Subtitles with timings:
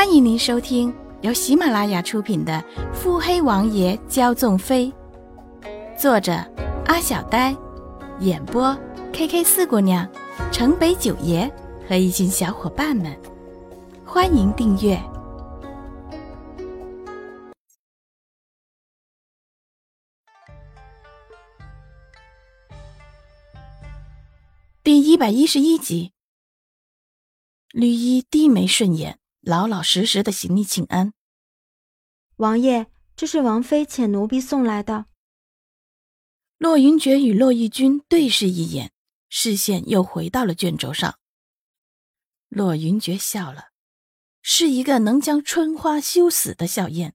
[0.00, 2.54] 欢迎您收听由喜马拉雅出品的
[2.94, 4.90] 《腹黑王爷骄纵妃》，
[6.00, 6.32] 作者
[6.86, 7.54] 阿小呆，
[8.20, 8.74] 演播
[9.12, 10.10] K K 四姑娘、
[10.50, 11.52] 城北九爷
[11.86, 13.14] 和一群小伙伴们。
[14.02, 14.98] 欢迎订阅
[24.82, 26.12] 第一百一十一集。
[27.74, 29.19] 绿衣低眉顺眼。
[29.40, 31.14] 老老实实的行礼请安，
[32.36, 35.06] 王爷，这是王妃遣奴婢送来的。
[36.58, 38.92] 洛云珏与洛义君对视一眼，
[39.30, 41.18] 视线又回到了卷轴上。
[42.50, 43.70] 洛云珏笑了，
[44.42, 47.12] 是一个能将春花羞死的笑靥。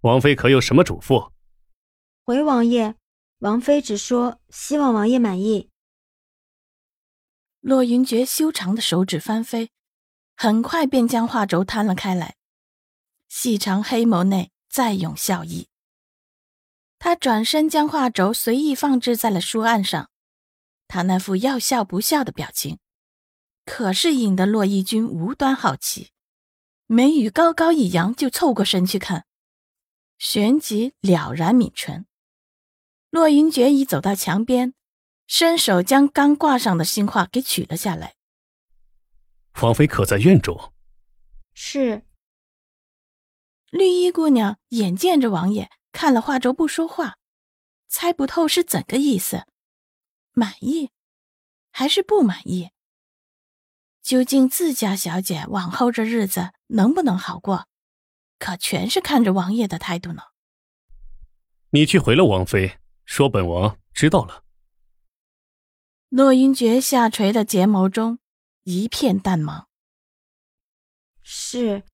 [0.00, 1.32] 王妃可有什么嘱咐？
[2.24, 2.96] 回王爷，
[3.38, 5.70] 王妃只说希望王爷满意。
[7.60, 9.70] 洛云珏修长的手指翻飞。
[10.36, 12.36] 很快便将画轴摊了开来，
[13.26, 15.68] 细长黑眸内再涌笑意。
[16.98, 20.10] 他转身将画轴随意放置在了书案上，
[20.88, 22.78] 他那副要笑不笑的表情，
[23.64, 26.10] 可是引得洛义军无端好奇，
[26.86, 29.24] 眉宇高高一扬，就凑过身去看，
[30.18, 32.06] 旋即了然抿唇。
[33.08, 34.74] 洛云珏已走到墙边，
[35.26, 38.15] 伸手将刚挂上的新画给取了下来。
[39.62, 40.72] 王妃可在院中？
[41.54, 42.04] 是。
[43.70, 47.16] 绿衣姑娘眼见着王爷看了画轴不说话，
[47.88, 49.46] 猜不透是怎个意思，
[50.32, 50.90] 满意
[51.72, 52.70] 还是不满意？
[54.02, 57.66] 究竟自家小姐往后这日子能不能好过，
[58.38, 60.22] 可全是看着王爷的态度呢。
[61.70, 64.44] 你去回了王妃，说本王知道了。
[66.08, 68.18] 洛英珏下垂的睫毛中。
[68.68, 69.66] 一片淡茫。
[71.22, 71.84] 是，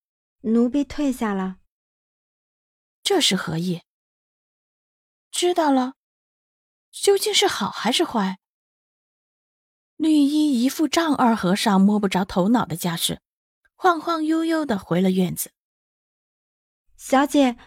[0.41, 1.59] 奴婢退下了。
[3.03, 3.83] 这是何意？
[5.31, 5.97] 知道了，
[6.91, 8.39] 究竟是好还是坏？
[9.97, 13.21] 绿衣一副丈二和尚摸不着头脑的架势，
[13.75, 15.53] 晃晃悠悠的回了院子。
[16.97, 17.59] 小姐，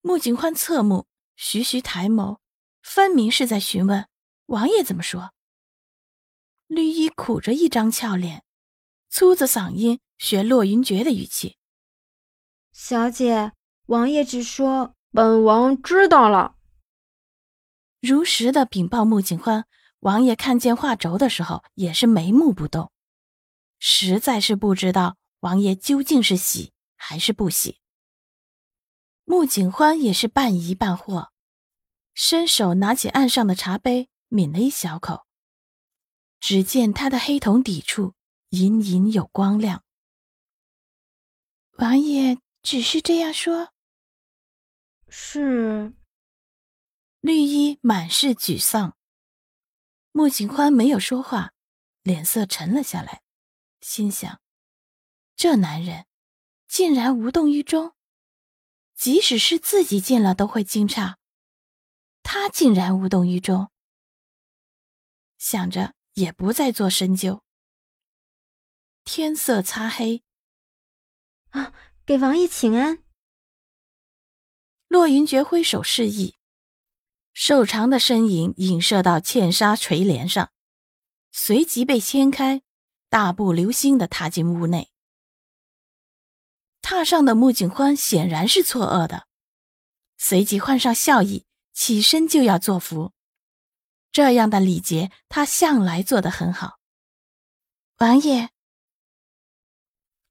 [0.00, 1.06] 穆景欢侧目，
[1.36, 2.40] 徐徐抬眸，
[2.82, 4.08] 分明是在询问
[4.46, 5.32] 王爷怎么说。
[6.70, 8.44] 绿衣苦着一张俏脸，
[9.08, 11.56] 粗着嗓音学洛云珏的语气
[12.72, 13.50] ：“小姐，
[13.86, 16.54] 王爷只说本王知道了。”
[18.00, 19.66] 如实的禀报穆景欢。
[19.98, 22.92] 王爷看见画轴的时候，也是眉目不动，
[23.80, 27.80] 实在是不知道王爷究竟是喜还是不喜。
[29.24, 31.30] 穆景欢也是半疑半惑，
[32.14, 35.26] 伸手拿起案上的茶杯，抿了一小口。
[36.40, 38.14] 只见他的黑瞳底处
[38.48, 39.84] 隐隐有光亮。
[41.72, 43.72] 王爷只是这样说。
[45.08, 45.94] 是。
[47.20, 48.96] 绿衣满是沮丧。
[50.12, 51.52] 穆景欢没有说话，
[52.02, 53.22] 脸色沉了下来，
[53.80, 54.40] 心想：
[55.36, 56.06] 这男人
[56.66, 57.94] 竟然无动于衷，
[58.94, 61.16] 即使是自己见了都会惊诧，
[62.22, 63.70] 他竟然无动于衷。
[65.36, 65.94] 想着。
[66.20, 67.42] 也不再做深究。
[69.04, 70.22] 天色擦黑，
[71.50, 71.72] 啊，
[72.04, 73.02] 给王爷请安。
[74.86, 76.36] 洛云珏挥手示意，
[77.32, 80.52] 瘦长的身影影射到茜纱垂帘上，
[81.32, 82.62] 随即被掀开，
[83.08, 84.92] 大步流星的踏进屋内。
[86.82, 89.26] 榻上的穆景欢显然是错愕的，
[90.18, 93.12] 随即换上笑意，起身就要作福。
[94.12, 96.78] 这样的礼节，他向来做得很好。
[97.98, 98.50] 王爷，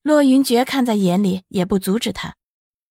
[0.02, 2.36] 洛云珏看在眼里，也不阻止他，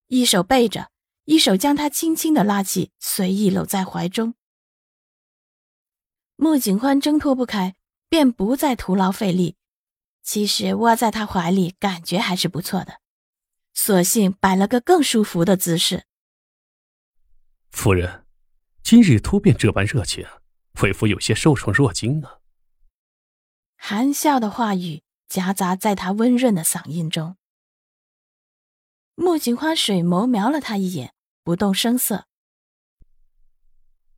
[0.07, 0.91] 一手背着，
[1.25, 4.35] 一手将他轻轻的拉起，随意搂在怀中。
[6.37, 7.75] 穆景欢挣脱不开，
[8.09, 9.57] 便不再徒劳费力。
[10.23, 13.01] 其实窝在他怀里，感觉还是不错的，
[13.75, 16.05] 索性摆了个更舒服的姿势。
[17.71, 18.25] 夫人，
[18.83, 20.25] 今日突变这般热情。
[20.83, 22.39] 为夫有些受宠若惊啊！
[23.77, 27.37] 含笑的话语夹杂在他温润的嗓音中。
[29.15, 32.27] 木槿花水眸瞄了他一眼，不动声色。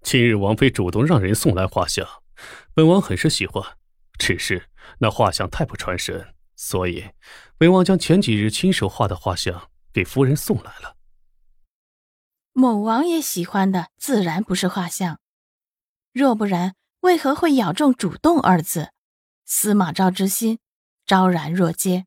[0.03, 2.07] 今日王妃主动让人送来画像，
[2.75, 3.77] 本王很是喜欢。
[4.19, 4.69] 只是
[4.99, 7.11] 那画像太不传神，所以
[7.57, 10.97] 本王将前几日亲手画的画像给夫人送来了。
[12.53, 15.19] 某王爷喜欢的自然不是画像。
[16.12, 18.91] 若不然，为何会咬中“主动”二字？
[19.45, 20.59] 司马昭之心，
[21.07, 22.07] 昭然若揭。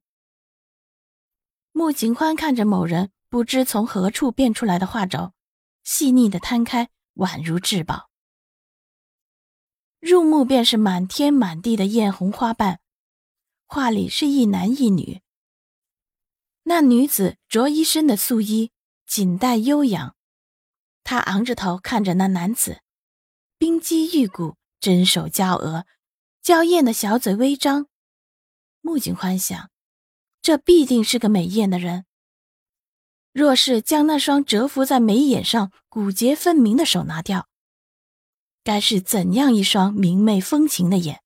[1.72, 5.34] 穆景欢看着某人不知从何处变出来的画轴，
[5.84, 8.10] 细腻的摊开，宛如至宝。
[10.00, 12.82] 入目便是满天满地的艳红花瓣，
[13.66, 15.22] 画里是一男一女。
[16.64, 18.72] 那女子着一身的素衣，
[19.08, 20.16] 锦带悠扬。
[21.04, 22.83] 她昂着头看着那男子，
[23.64, 25.86] 冰肌玉骨，真手娇额，
[26.42, 27.88] 娇艳的小嘴微张。
[28.82, 29.72] 穆景欢想，
[30.42, 32.04] 这必定是个美艳的人。
[33.32, 37.48] 若是将那双蛰伏在眉眼上、骨节分明的手拿掉，
[38.66, 41.24] 该是怎样一双明媚风情的眼，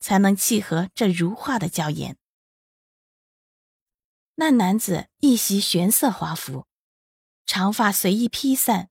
[0.00, 2.16] 才能契合这如画的娇颜？
[4.36, 6.64] 那男子一袭玄色华服，
[7.44, 8.88] 长发随意披散，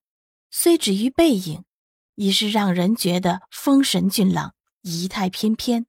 [0.52, 1.66] 虽止于背影，
[2.16, 5.86] 已是让人觉得风神俊朗，仪态翩翩。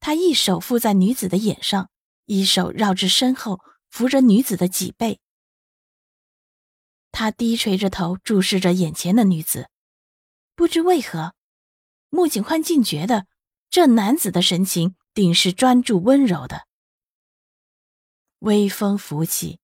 [0.00, 1.90] 他一手附在女子的眼上，
[2.26, 5.20] 一手绕至身后，扶着女子的脊背。
[7.12, 9.68] 他低垂着头，注视着眼前的女子。
[10.54, 11.34] 不知为何，
[12.08, 13.26] 穆景欢竟觉得
[13.68, 16.66] 这男子的神情定是专注温柔的。
[18.40, 19.60] 微风拂起，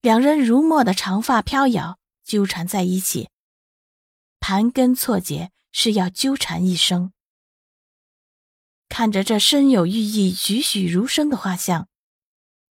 [0.00, 3.28] 两人如墨的长发飘摇，纠缠在一起，
[4.40, 7.12] 盘根错节，是要纠缠一生。
[8.88, 11.88] 看着这深有寓意、栩栩如生的画像，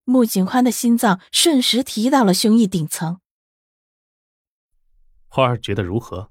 [0.04, 3.20] 穆景欢的心脏瞬时提到了胸臆顶层。
[5.26, 6.30] 花儿觉得如何？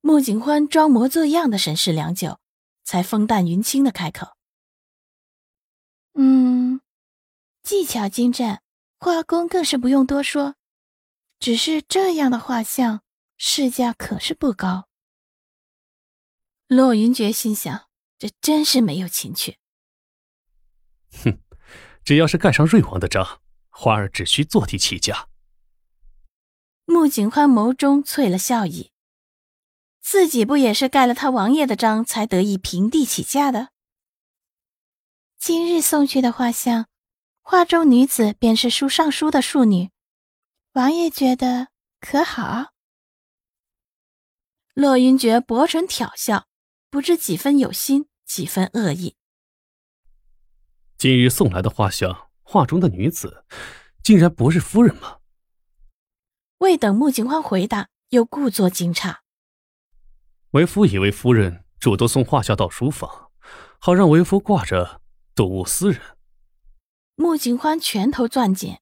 [0.00, 2.40] 穆景欢装模作样的审视良久，
[2.82, 4.36] 才风淡云轻的开口
[6.14, 6.80] ：“嗯，
[7.62, 8.62] 技巧精湛，
[8.98, 10.56] 画工更是不用多说。
[11.38, 13.02] 只是这样的画像，
[13.36, 14.88] 市价可是不高。”
[16.68, 17.88] 洛云珏心想
[18.18, 19.58] ：“这真是没有情趣。”
[21.24, 21.38] 哼，
[22.04, 25.28] 只要是盖上瑞王的章，花儿只需坐地起价。
[26.84, 28.92] 穆景欢眸中淬了笑意。
[30.00, 33.70] 自己不也是盖了他王爷的章，才得以平地起价的？
[35.36, 36.86] 今日送去的画像，
[37.42, 39.90] 画中女子便是书上书的庶女，
[40.72, 41.68] 王爷觉得
[42.00, 42.72] 可好？
[44.76, 46.48] 洛云珏薄唇挑笑，
[46.90, 49.16] 不知几分有心，几分恶意。
[50.98, 53.46] 今日送来的画像，画中的女子，
[54.02, 55.20] 竟然不是夫人吗？
[56.58, 59.20] 未等穆景欢回答，又故作惊诧。
[60.50, 63.30] 为夫以为夫人主动送画像到书房，
[63.78, 65.00] 好让为夫挂着
[65.34, 66.02] 睹物思人。
[67.14, 68.76] 穆景欢拳头攥紧，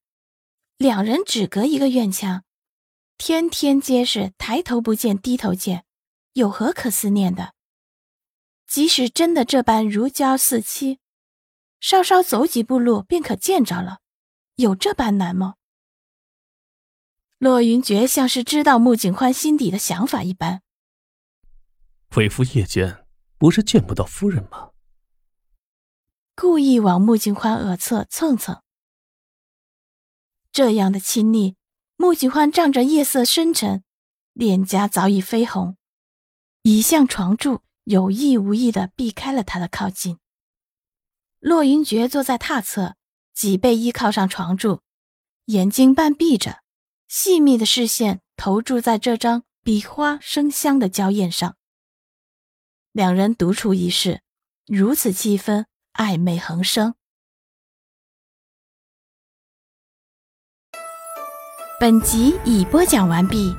[0.77, 2.43] 两人只隔一个院墙，
[3.17, 5.85] 天天皆是抬头不见低头见，
[6.33, 7.55] 有何可思念的？
[8.67, 10.99] 即使真的这般如胶似漆，
[11.81, 14.01] 稍稍走几步路便可见着了，
[14.57, 15.55] 有这般难吗？
[17.39, 20.63] 洛云珏像是知道穆景欢心底的想法一般。
[22.17, 23.07] 为夫夜间
[23.39, 24.71] 不是见不到夫人吗？
[26.35, 28.63] 故意往穆景欢耳侧蹭蹭。
[30.51, 31.57] 这样的亲昵，
[31.97, 33.85] 穆喜欢仗着夜色深沉，
[34.33, 35.77] 脸颊早已绯红，
[36.63, 40.19] 倚向床柱，有意无意的避开了他的靠近。
[41.39, 42.97] 洛云珏坐在榻侧，
[43.33, 44.81] 脊背依靠上床柱，
[45.47, 46.63] 眼睛半闭着，
[47.07, 51.57] 细密的视线投注在这张比花生香的娇艳上。
[52.91, 54.23] 两人独处一室，
[54.67, 56.97] 如此气氛暧昧横生。
[61.85, 63.55] 本集已播讲完毕。